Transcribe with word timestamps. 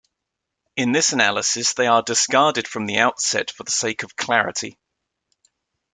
In 0.75 0.93
this 0.93 1.13
analysis, 1.13 1.75
they 1.75 1.85
are 1.85 2.01
discarded 2.01 2.67
from 2.67 2.87
the 2.87 2.97
outset 2.97 3.51
for 3.51 3.63
the 3.63 3.71
sake 3.71 4.01
of 4.01 4.15
clarity. 4.15 4.79